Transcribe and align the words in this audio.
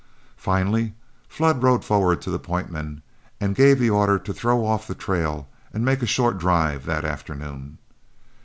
Finally 0.37 0.95
Flood 1.29 1.61
rode 1.61 1.85
forward 1.85 2.23
to 2.23 2.31
the 2.31 2.39
point 2.39 2.71
men 2.71 3.03
and 3.39 3.53
gave 3.55 3.77
the 3.77 3.91
order 3.91 4.17
to 4.17 4.33
throw 4.33 4.65
off 4.65 4.87
the 4.87 4.95
trail 4.95 5.47
and 5.75 5.85
make 5.85 6.01
a 6.01 6.07
short 6.07 6.39
drive 6.39 6.87
that 6.87 7.05
afternoon. 7.05 7.77